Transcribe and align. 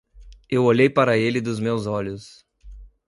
Eu 0.49 0.63
olhei 0.65 0.89
para 0.89 1.15
ele 1.15 1.39
dos 1.39 1.59
meus 1.59 1.85
olhos. 1.85 2.43